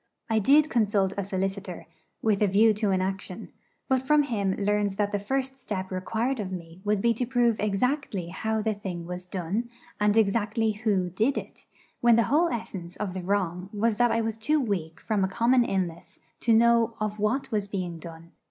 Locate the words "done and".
9.25-10.17